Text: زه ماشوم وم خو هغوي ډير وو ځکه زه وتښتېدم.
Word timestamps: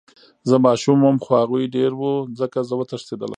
زه 0.49 0.55
ماشوم 0.65 0.97
وم 1.03 1.17
خو 1.23 1.31
هغوي 1.41 1.65
ډير 1.75 1.91
وو 1.95 2.13
ځکه 2.39 2.59
زه 2.69 2.73
وتښتېدم. 2.79 3.29